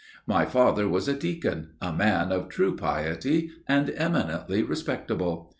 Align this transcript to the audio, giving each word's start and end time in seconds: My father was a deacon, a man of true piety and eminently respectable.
My 0.25 0.45
father 0.45 0.89
was 0.89 1.07
a 1.07 1.13
deacon, 1.13 1.73
a 1.79 1.93
man 1.93 2.31
of 2.31 2.49
true 2.49 2.75
piety 2.75 3.51
and 3.67 3.91
eminently 3.95 4.63
respectable. 4.63 5.49